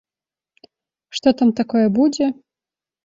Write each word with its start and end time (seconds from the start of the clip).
Што 1.17 1.29
там 1.41 1.53
такое 1.63 1.85
будзе? 1.99 2.25